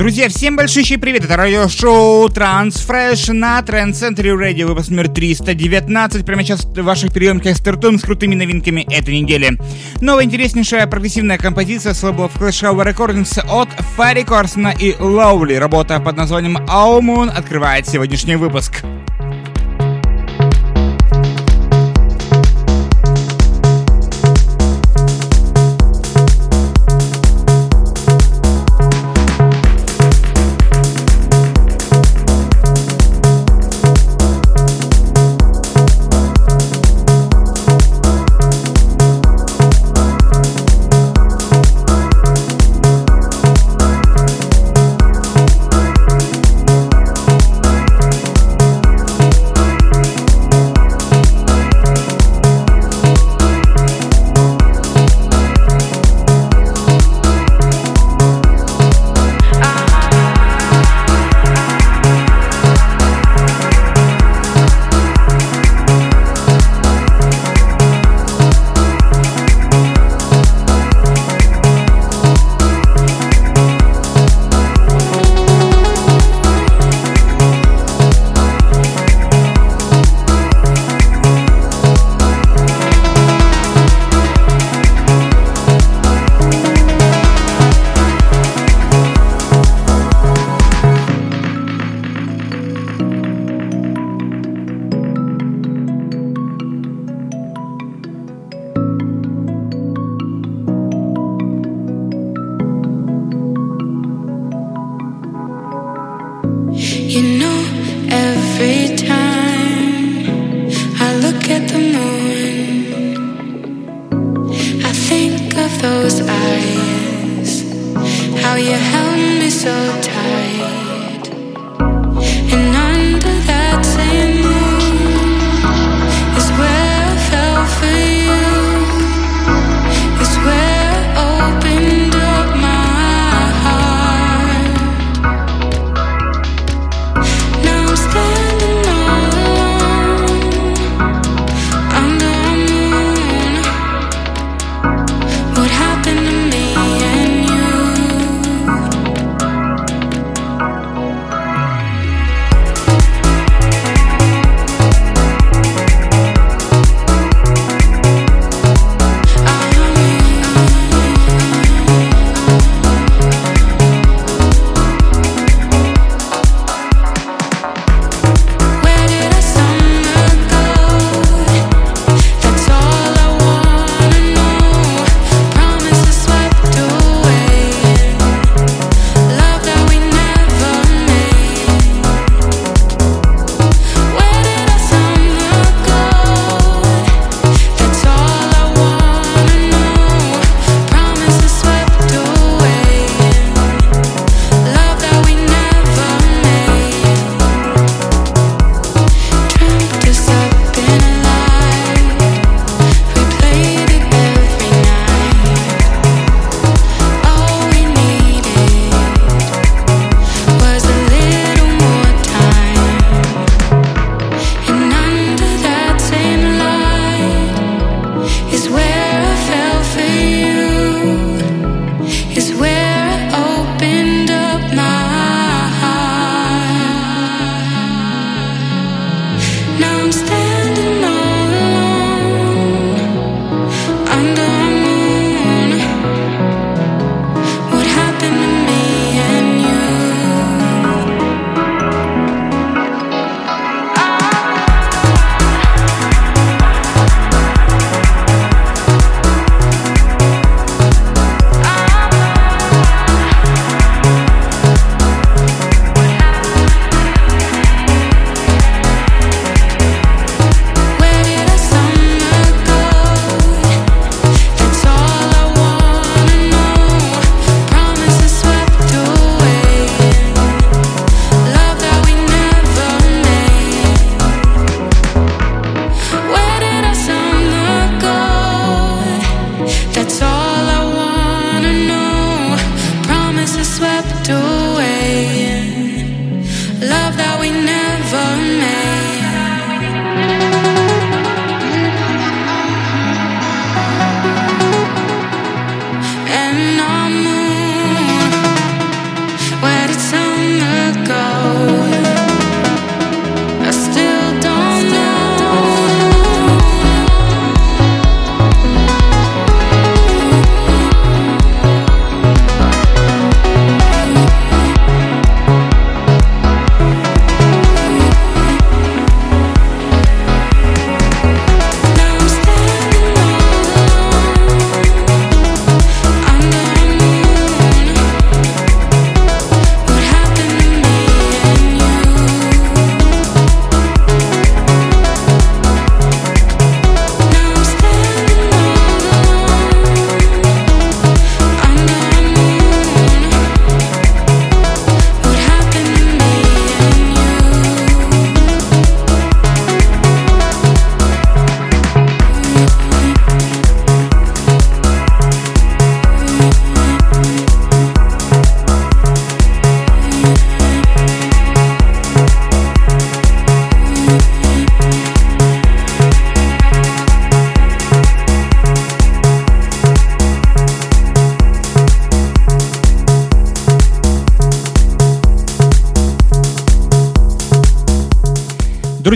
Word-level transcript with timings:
Друзья, 0.00 0.30
всем 0.30 0.56
большущий 0.56 0.96
привет! 0.96 1.26
Это 1.26 1.36
радиошоу 1.36 2.26
Transfresh 2.28 3.34
на 3.34 3.60
Trend 3.60 3.90
Center 3.90 4.34
Radio, 4.34 4.64
выпуск 4.64 4.88
номер 4.88 5.08
319. 5.08 6.24
Прямо 6.24 6.42
сейчас 6.42 6.64
в 6.64 6.82
ваших 6.82 7.12
приемках 7.12 7.54
стартуем 7.54 7.98
с 7.98 8.02
крутыми 8.02 8.34
новинками 8.34 8.86
этой 8.90 9.20
недели. 9.20 9.58
Новая 10.00 10.24
интереснейшая 10.24 10.86
прогрессивная 10.86 11.36
композиция 11.36 11.92
с 11.92 12.02
лейблов 12.02 12.34
Clash 12.34 12.62
Recordings 12.62 13.46
от 13.46 13.68
Фарри 13.94 14.24
Корсона 14.24 14.72
и 14.80 14.96
Лоули. 14.98 15.56
Работа 15.56 16.00
под 16.00 16.16
названием 16.16 16.56
Aumon 16.56 17.28
открывает 17.28 17.86
сегодняшний 17.86 18.36
выпуск. 18.36 18.82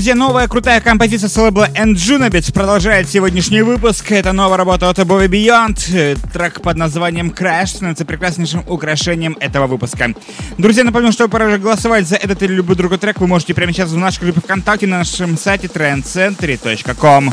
Друзья, 0.05 0.17
новая 0.17 0.49
крутая 0.49 0.83
композиция 0.83 1.31
с 1.31 1.37
лейбла 1.39 1.67
Enjunabits 1.71 2.53
продолжает 2.53 3.09
сегодняшний 3.09 3.63
выпуск. 3.63 4.13
Это 4.13 4.33
новая 4.35 4.59
работа 4.59 4.91
от 4.91 4.99
Above 4.99 5.29
Beyond. 5.29 6.19
Трек 6.31 6.61
под 6.61 6.77
названием 6.77 7.31
Crash 7.31 7.69
становится 7.69 8.05
прекраснейшим 8.05 8.65
украшением 8.69 9.35
этого 9.41 9.67
выпуска. 9.67 10.13
Друзья, 10.59 10.85
напомню, 10.85 11.11
что 11.11 11.27
пора 11.29 11.57
голосовать 11.57 12.07
за 12.07 12.17
этот 12.17 12.43
или 12.43 12.53
любой 12.53 12.77
другой 12.77 12.99
трек 12.99 13.19
вы 13.19 13.27
можете 13.27 13.55
прямо 13.55 13.73
сейчас 13.73 13.93
в 13.93 13.97
нашей 13.97 14.25
группе 14.25 14.43
ВКонтакте 14.43 14.87
на 14.87 14.99
нашем 14.99 15.39
сайте 15.39 15.69
trendcentry.com. 15.69 17.33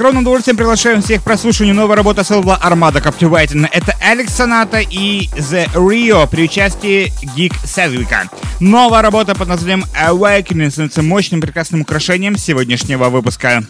огромным 0.00 0.22
удовольствием 0.22 0.56
приглашаем 0.56 1.02
всех 1.02 1.20
к 1.20 1.24
прослушиванию 1.24 1.76
новой 1.76 1.94
работы 1.94 2.22
лейбла 2.30 2.58
Armada 2.64 3.02
Captivating. 3.04 3.68
Это 3.70 3.94
Алекс 4.00 4.32
Соната 4.32 4.80
и 4.80 5.28
The 5.36 5.70
Rio 5.74 6.26
при 6.26 6.44
участии 6.44 7.12
Гик 7.36 7.52
Седвика. 7.66 8.30
Новая 8.60 9.02
работа 9.02 9.34
под 9.34 9.48
названием 9.48 9.84
Awakening 9.94 10.70
становится 10.70 11.02
мощным 11.02 11.42
прекрасным 11.42 11.82
украшением 11.82 12.38
сегодняшнего 12.38 13.10
выпуска. 13.10 13.62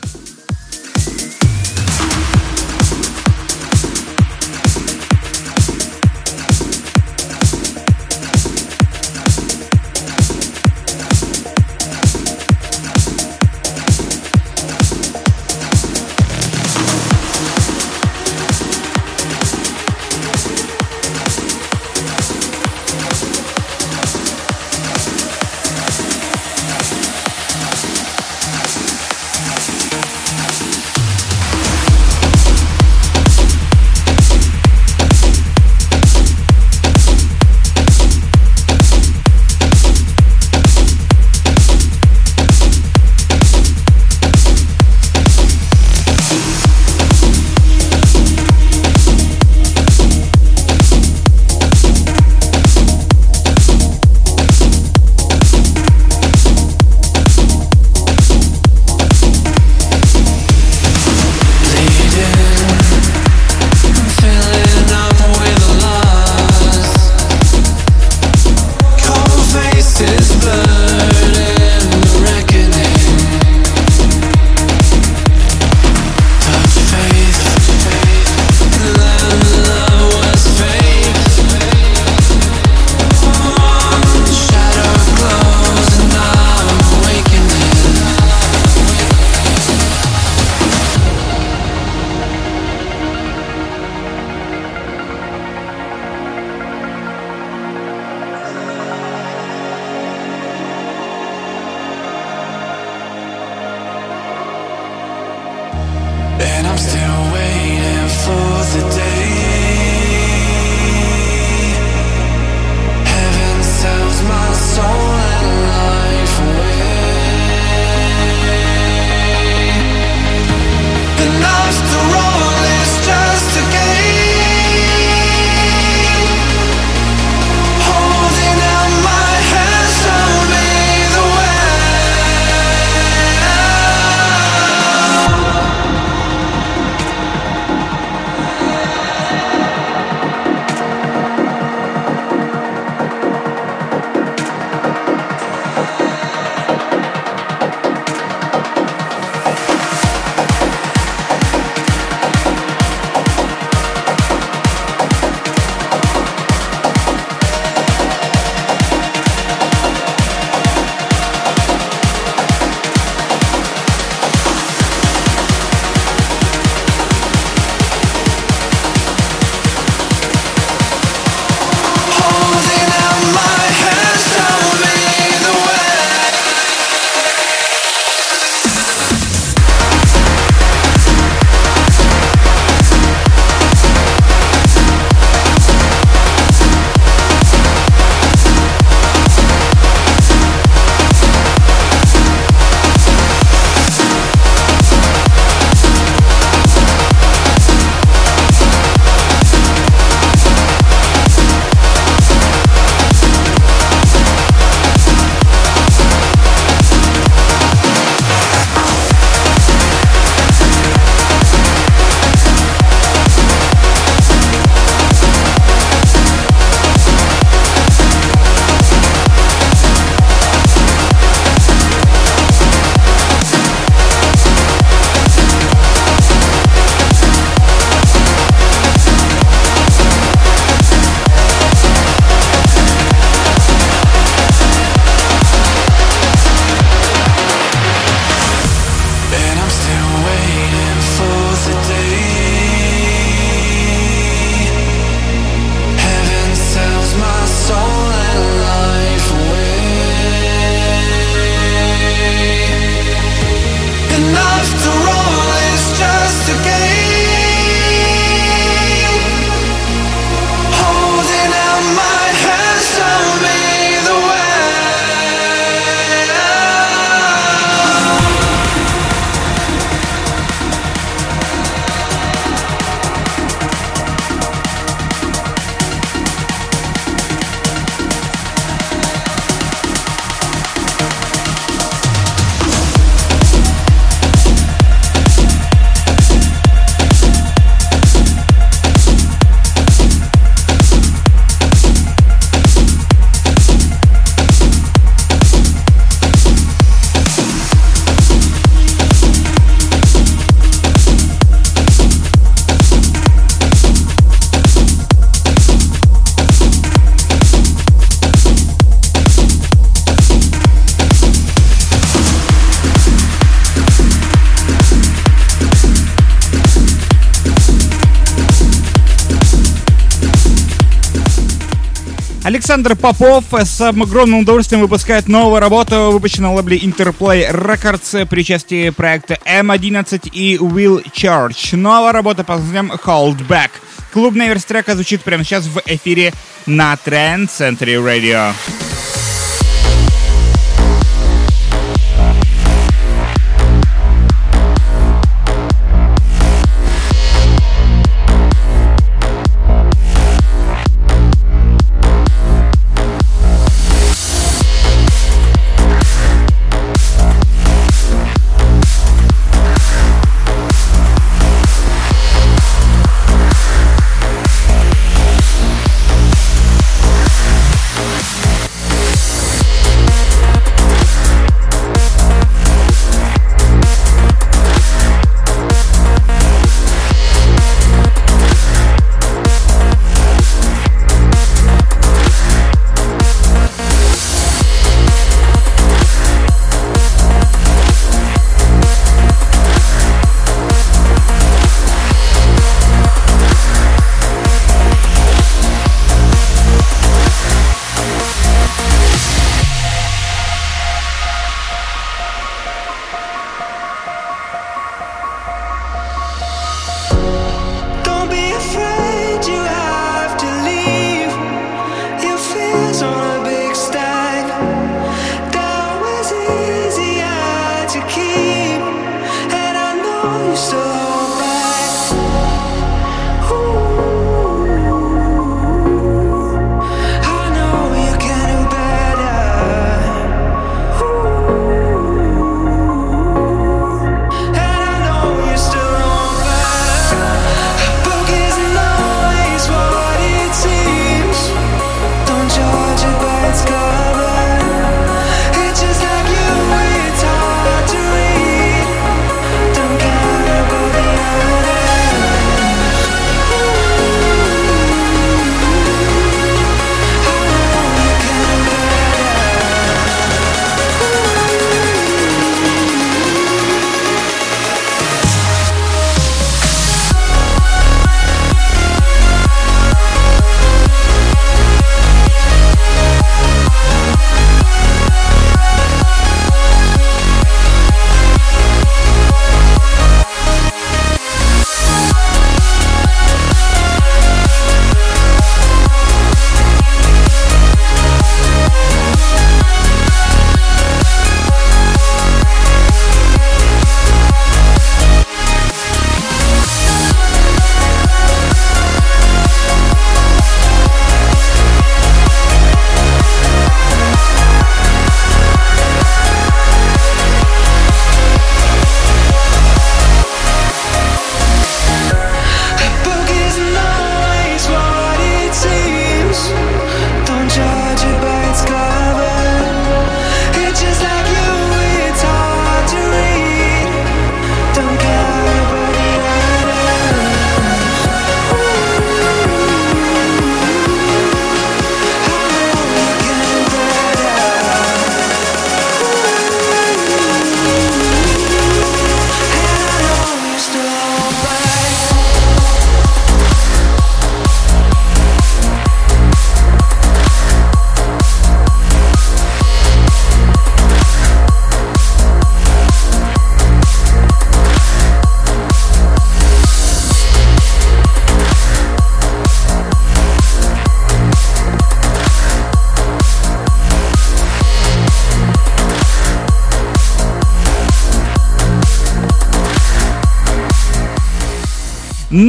Александр 322.50 322.96
Попов 322.96 323.44
с 323.52 323.80
огромным 323.80 324.40
удовольствием 324.40 324.82
выпускает 324.82 325.28
новую 325.28 325.60
работу, 325.60 326.10
выпущенную 326.10 326.50
на 326.50 326.56
лейбле 326.56 326.78
Interplay 326.78 327.48
Records 327.48 328.26
при 328.26 328.42
части 328.42 328.90
проекта 328.90 329.38
M11 329.46 330.30
и 330.32 330.56
Will 330.56 331.00
Church. 331.12 331.76
Новая 331.76 332.10
работа 332.10 332.42
под 332.42 332.58
названием 332.58 332.90
Hold 333.04 333.46
Back. 333.46 333.70
Клубная 334.12 334.48
версия 334.48 334.66
трека 334.66 334.94
звучит 334.96 335.22
прямо 335.22 335.44
сейчас 335.44 335.66
в 335.66 335.80
эфире 335.86 336.32
на 336.66 336.94
Trend 336.94 337.50
Century 337.56 338.04
Radio. 338.04 338.52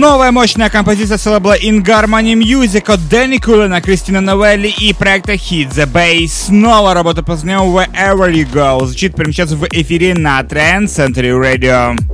Новая 0.02 0.32
мощная 0.32 0.72
композиция 0.72 1.20
с 1.20 1.26
лейбла 1.28 1.56
In 1.56 1.86
Harmony 1.86 2.34
Music 2.34 2.92
от 2.92 3.08
Дэнни 3.08 3.38
Кулена, 3.38 3.82
Кристина 3.82 4.20
Новелли 4.20 4.68
и 4.68 4.94
проекта 4.94 5.34
Hit 5.34 5.70
the 5.70 5.86
Bass. 5.86 6.48
Снова 6.48 6.96
работа 6.96 7.22
по 7.22 7.34
Wherever 7.34 8.34
You 8.34 8.52
Go. 8.52 8.84
Звучит 8.84 9.16
прямо 9.16 9.32
сейчас 9.32 9.52
в 9.52 9.64
эфире 9.66 10.16
на 10.16 10.42
Trend 10.42 10.86
Century 10.86 11.40
Radio. 11.40 12.11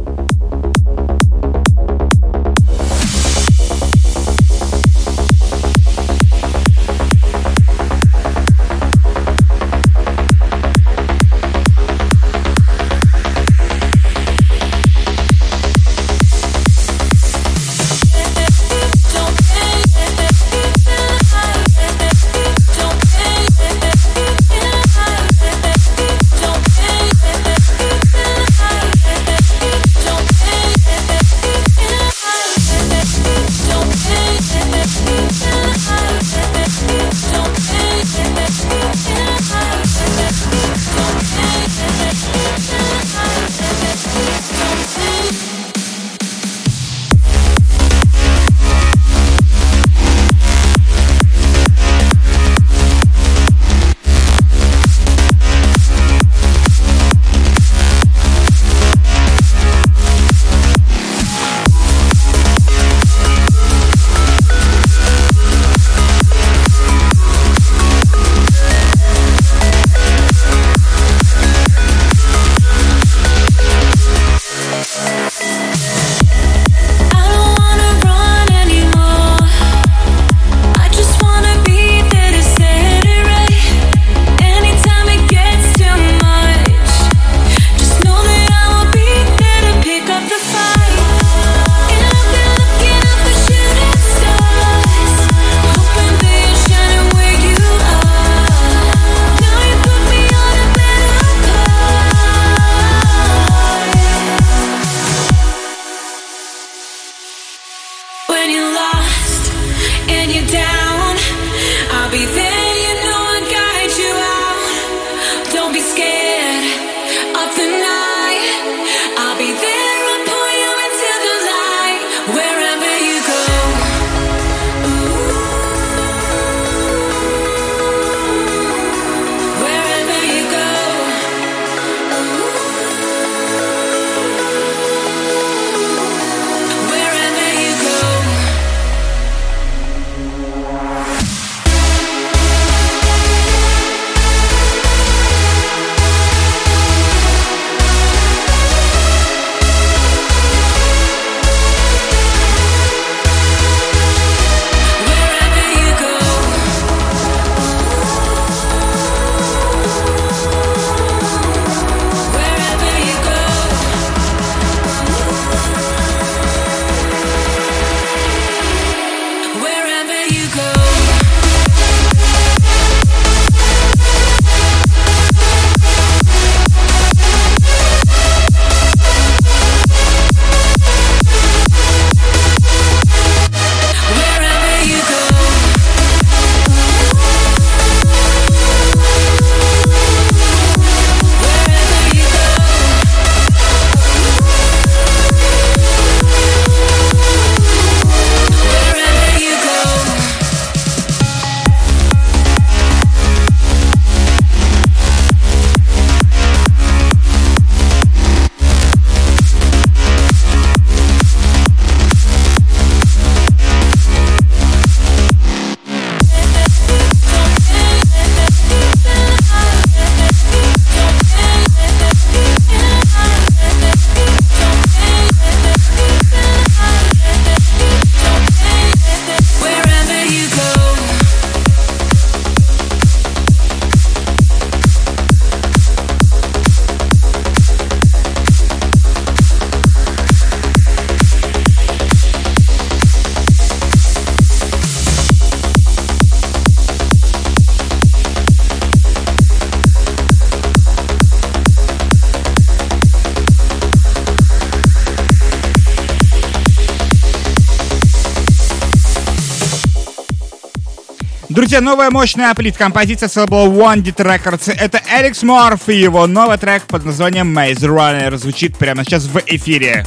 Друзья, 261.50 261.80
новая 261.80 262.12
мощная 262.12 262.54
плит 262.54 262.76
композиция 262.76 263.30
с 263.30 263.38
лейбла 263.38 263.68
One 263.68 264.04
Dit 264.04 264.18
Records. 264.18 264.70
Это 264.70 265.02
Эрикс 265.10 265.44
Морф 265.44 265.88
и 265.88 265.96
его 265.96 266.28
новый 266.28 266.58
трек 266.58 266.84
под 266.88 267.06
названием 267.06 267.58
Maze 267.58 267.88
Runner 267.88 268.36
звучит 268.36 268.78
прямо 268.78 269.06
сейчас 269.06 269.24
в 269.24 269.42
эфире. 269.46 270.06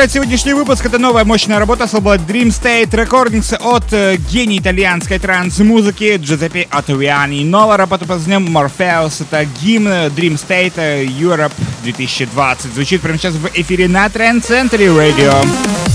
Продолжает 0.00 0.14
сегодняшний 0.14 0.54
выпуск. 0.54 0.86
Это 0.86 0.98
новая 0.98 1.26
мощная 1.26 1.58
работа 1.58 1.86
с 1.86 1.92
лейбла 1.92 2.16
Dream 2.16 2.46
State 2.46 2.88
Recordings 2.88 3.54
от 3.54 3.92
э, 3.92 4.16
гений 4.16 4.58
итальянской 4.58 5.18
транс-музыки 5.18 6.16
Джузеппе 6.16 6.66
Оттовиани. 6.70 7.44
Новая 7.44 7.76
работа 7.76 8.06
под 8.06 8.16
названием 8.16 8.48
Morpheus. 8.48 9.20
Это 9.20 9.44
гимн 9.60 9.88
Dream 10.16 10.40
State 10.40 11.04
Europe 11.06 11.52
2020. 11.82 12.72
Звучит 12.72 13.02
прямо 13.02 13.18
сейчас 13.18 13.34
в 13.34 13.46
эфире 13.52 13.88
на 13.88 14.06
Trend 14.06 14.40
Century 14.40 14.88
Radio. 14.88 15.89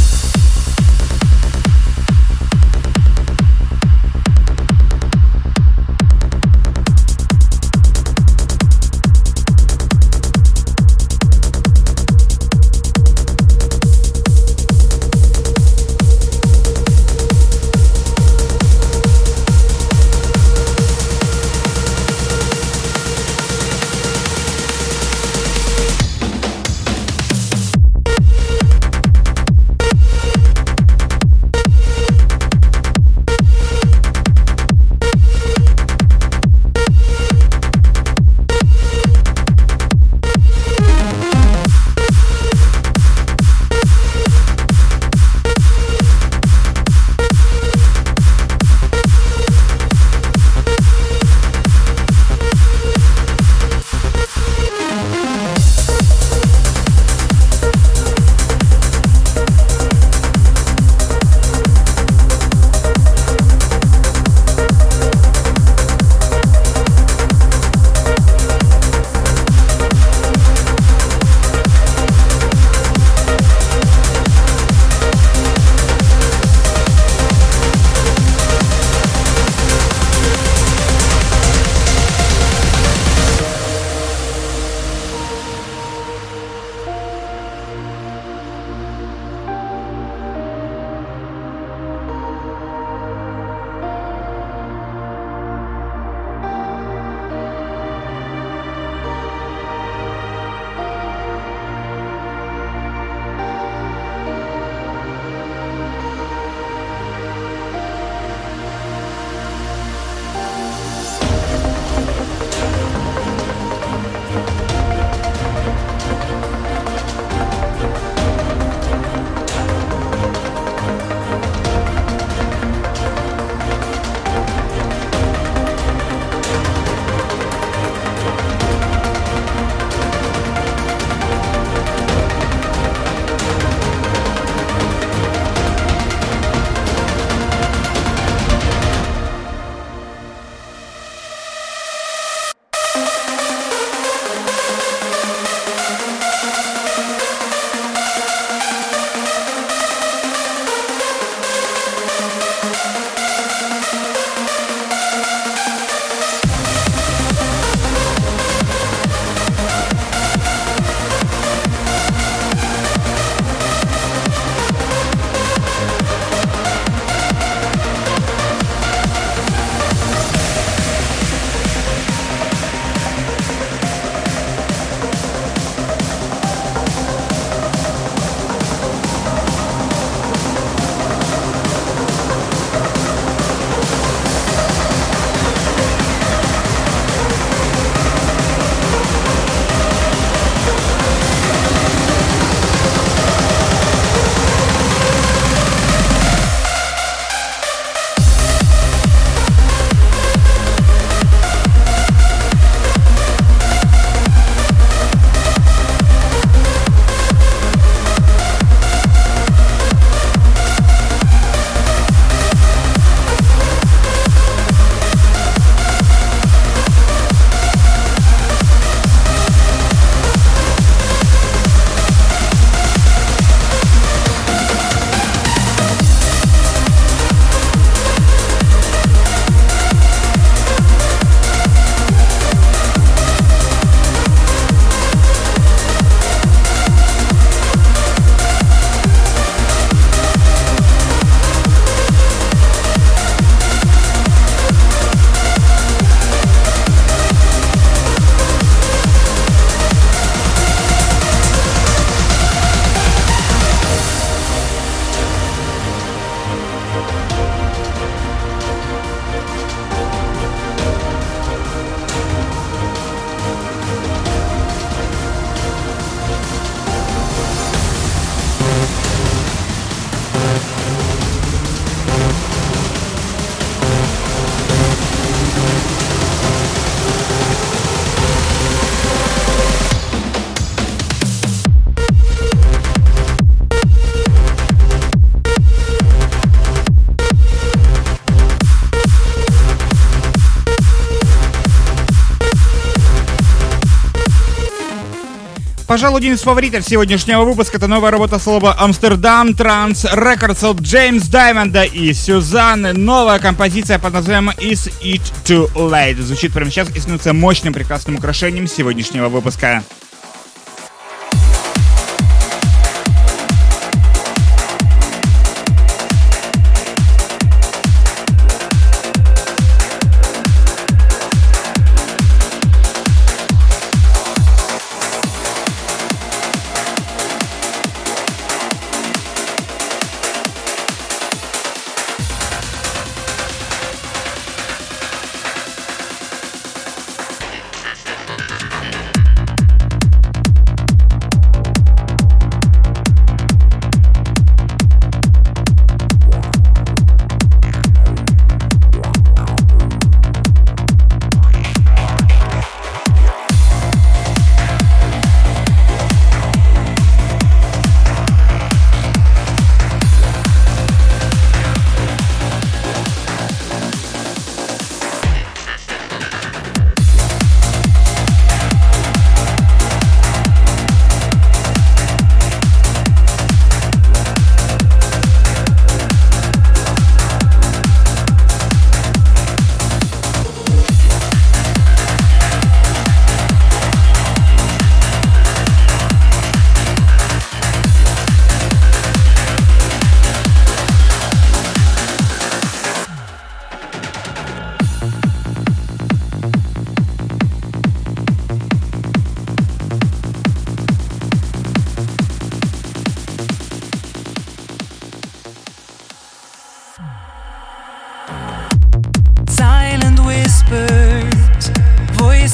Пожалуй, 295.96 296.20
один 296.20 296.34
из 296.34 296.42
фаворитов 296.42 296.84
сегодняшнего 296.84 297.46
выпуска 297.46 297.78
это 297.78 297.88
новая 297.88 298.12
работа 298.12 298.38
слова 298.38 298.76
Амстердам 298.78 299.54
Транс 299.54 300.04
Рекордс 300.04 300.62
от 300.66 300.82
Джеймс 300.82 301.30
Даймонда 301.30 301.84
и 301.84 302.12
Сюзанны. 302.12 302.92
Новая 302.92 303.40
композиция 303.40 303.98
под 303.98 304.12
названием 304.12 304.50
Is 304.58 304.92
It 305.02 305.22
Too 305.46 305.72
Late. 305.74 306.22
Звучит 306.22 306.52
прямо 306.52 306.70
сейчас 306.70 306.90
и 306.94 307.00
становится 307.00 307.32
мощным 307.32 307.74
прекрасным 307.74 308.18
украшением 308.18 308.68
сегодняшнего 308.68 309.30
выпуска. 309.30 309.86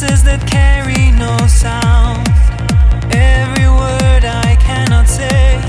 voices 0.01 0.23
that 0.23 0.41
carry 0.47 1.11
no 1.11 1.37
sound. 1.47 2.27
Every 3.13 3.67
word 3.67 4.25
I 4.25 4.55
cannot 4.59 5.07
say, 5.07 5.61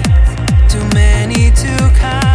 too 0.69 0.85
many 0.95 1.51
to 1.51 1.93
count. 1.99 2.32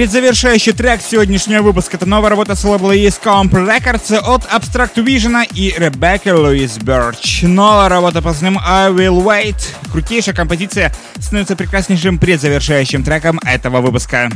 Предзавершающий 0.00 0.72
трек 0.72 1.02
сегодняшнего 1.02 1.60
выпуска— 1.60 1.96
это 1.98 2.06
новая 2.06 2.30
работа 2.30 2.54
с 2.54 2.64
лейбла 2.64 2.96
East 2.96 3.20
Comp 3.22 3.50
Records 3.50 4.16
от 4.16 4.44
Abstract 4.46 4.94
Vision 4.94 5.46
и 5.54 5.74
Ребекка 5.76 6.34
Луис 6.34 6.78
Берч. 6.78 7.42
Новая 7.42 7.90
работа 7.90 8.22
под 8.22 8.32
названием 8.32 8.62
I 8.64 8.88
Will 8.88 9.22
Wait. 9.22 9.62
Крутейшая 9.92 10.34
композиция 10.34 10.90
становится 11.16 11.54
прекраснейшим 11.54 12.16
предзавершающим 12.16 13.04
треком 13.04 13.40
этого 13.44 13.82
выпуска. 13.82 14.30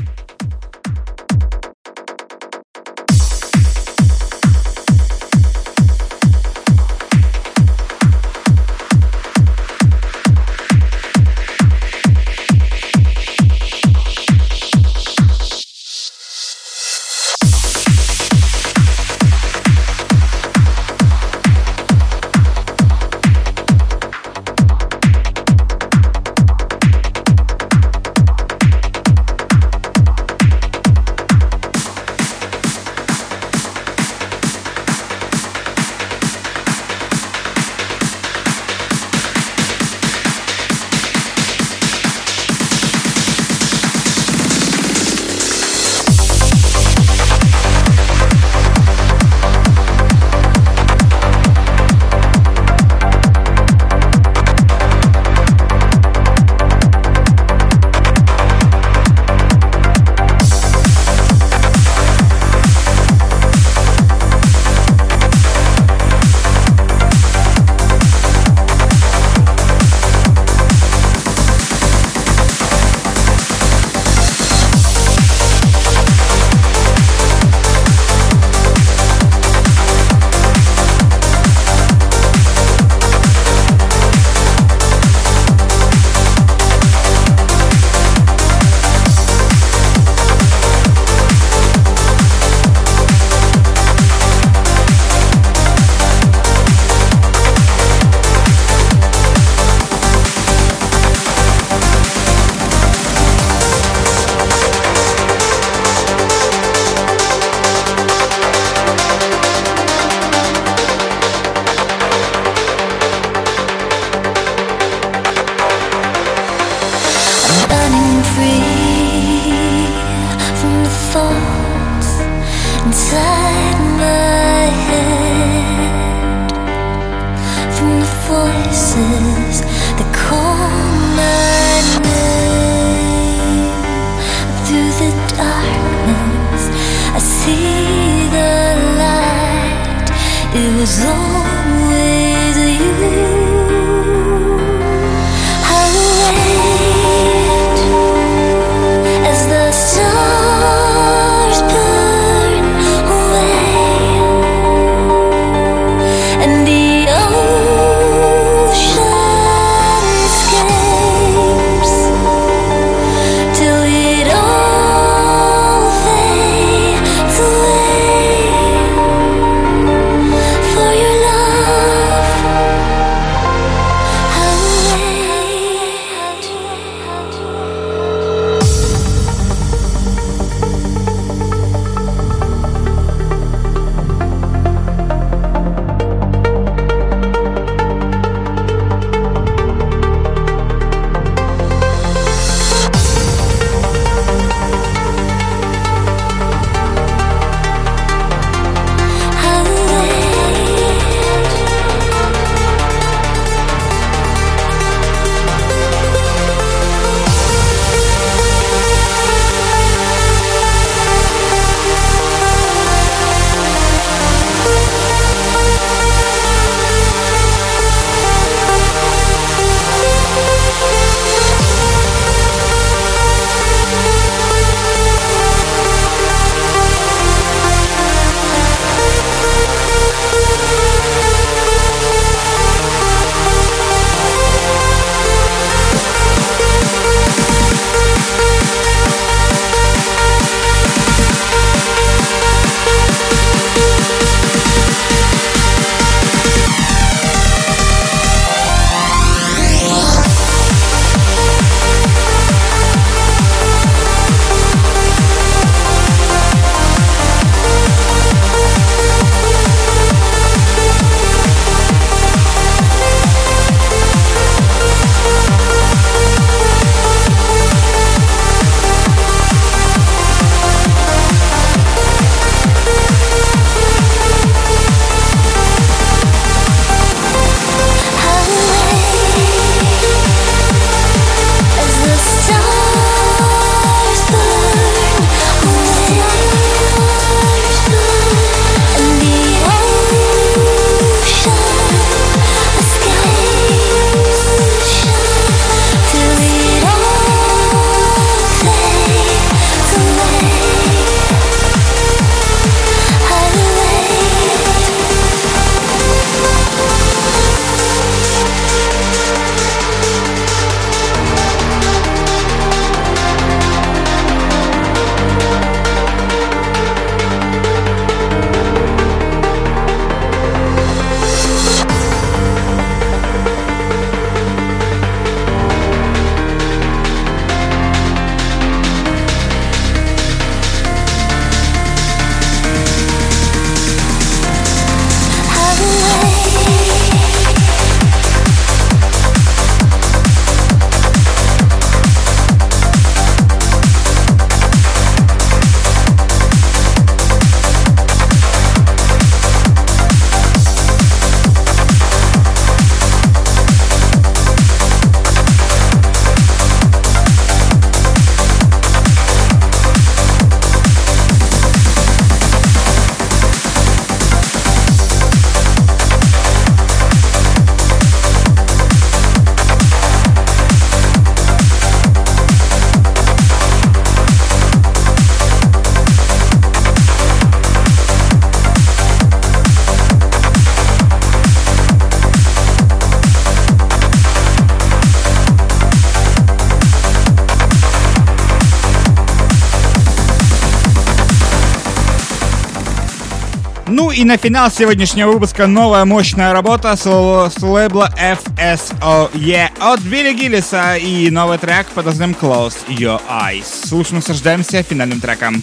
И 394.25 394.27
на 394.27 394.39
финал 394.39 394.71
сегодняшнего 394.71 395.33
выпуска 395.33 395.67
новая 395.67 396.07
мощная 396.07 396.55
работа 396.55 396.97
с, 396.97 397.03
с 397.03 397.63
лейбла 397.63 398.11
FSOE 398.17 399.69
от 399.79 400.01
Билли 400.01 400.33
Гиллиса 400.33 400.97
и 400.97 401.29
новый 401.29 401.59
трек 401.59 401.89
под 401.89 402.07
названием 402.07 402.35
Close 402.41 402.77
Your 402.89 403.21
Eyes. 403.29 403.67
Слушаем, 403.87 404.17
наслаждаемся 404.17 404.83
финальным 404.83 405.21
треком. 405.21 405.63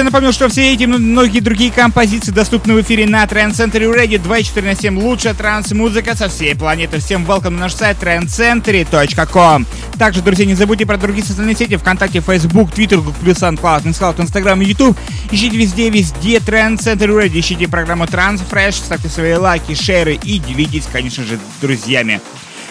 Друзья, 0.00 0.12
напомню, 0.12 0.32
что 0.32 0.48
все 0.48 0.72
эти 0.72 0.84
и 0.84 0.86
многие 0.86 1.40
другие 1.40 1.70
композиции 1.70 2.32
доступны 2.32 2.72
в 2.72 2.80
эфире 2.80 3.06
на 3.06 3.22
Trend 3.24 3.50
Century 3.50 3.94
Radio 3.94 4.18
24 4.18 4.66
на 4.66 4.74
7. 4.74 4.98
Лучшая 4.98 5.34
транс-музыка 5.34 6.16
со 6.16 6.30
всей 6.30 6.56
планеты. 6.56 7.00
Всем 7.00 7.26
welcome 7.26 7.50
на 7.50 7.58
наш 7.58 7.74
сайт 7.74 7.98
trendcentury.com. 8.02 9.66
Также, 9.98 10.22
друзья, 10.22 10.46
не 10.46 10.54
забудьте 10.54 10.86
про 10.86 10.96
другие 10.96 11.22
социальные 11.22 11.54
сети 11.54 11.76
ВКонтакте, 11.76 12.20
Facebook, 12.20 12.72
Twitter, 12.72 12.96
Google+, 12.96 13.32
SoundCloud, 13.32 13.84
Instagram 14.16 14.62
и 14.62 14.68
YouTube. 14.68 14.96
Ищите 15.30 15.58
везде, 15.58 15.90
везде 15.90 16.38
Trend 16.38 16.78
Century 16.78 17.26
Radio. 17.26 17.38
Ищите 17.38 17.68
программу 17.68 18.04
Transfresh, 18.04 18.72
ставьте 18.72 19.10
свои 19.10 19.34
лайки, 19.34 19.74
шеры 19.74 20.14
и 20.14 20.38
делитесь, 20.38 20.88
конечно 20.90 21.24
же, 21.24 21.38
друзьями. 21.60 22.22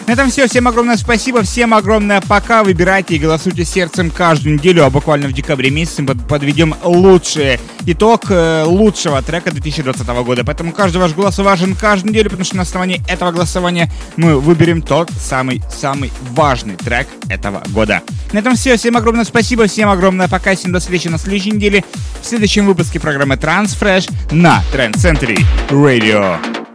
На 0.10 0.14
этом 0.14 0.32
все. 0.32 0.48
Всем 0.48 0.68
огромное 0.68 0.98
спасибо, 0.98 1.44
всем 1.44 1.72
огромное 1.72 2.20
пока. 2.20 2.64
Выбирайте 2.64 3.16
и 3.16 3.20
голосуйте 3.20 3.64
сердцем 3.64 4.10
каждую 4.10 4.56
неделю, 4.56 4.84
а 4.84 4.90
буквально 4.90 5.28
в 5.28 5.34
декабре 5.34 5.70
месяце 5.70 6.02
мы 6.02 6.16
подведем 6.16 6.74
лучший 6.84 7.60
итог 7.86 8.24
э, 8.32 8.64
лучшего 8.66 9.22
трека 9.22 9.52
2020 9.52 10.08
года. 10.08 10.44
Поэтому 10.44 10.72
каждый 10.72 10.98
ваш 10.98 11.14
голос 11.14 11.38
важен 11.38 11.76
каждую 11.76 12.10
неделю, 12.12 12.32
потому 12.32 12.44
что 12.44 12.56
на 12.56 12.64
основании 12.64 13.04
этого 13.08 13.32
голосования 13.32 13.92
мы 14.18 14.40
выберем 14.40 14.82
тот 14.82 15.12
самый-самый 15.12 16.12
важный 16.32 16.76
трек 16.76 17.08
этого 17.30 17.62
года. 17.68 18.02
На 18.32 18.40
этом 18.40 18.56
все. 18.56 18.78
Всем 18.78 18.98
огромное 18.98 19.26
спасибо, 19.26 19.68
всем 19.68 19.90
огромное 19.90 20.28
пока. 20.28 20.56
Всем 20.56 20.72
до 20.72 20.80
встречи 20.80 21.08
на 21.08 21.20
следующей 21.20 21.52
неделе 21.52 21.86
в 22.20 22.26
следующем 22.26 22.66
выпуске 22.66 23.00
программы 23.00 23.36
Transfresh 23.36 24.12
на 24.32 24.64
Trend 24.74 24.94
Century 24.96 25.38
Radio. 25.70 26.69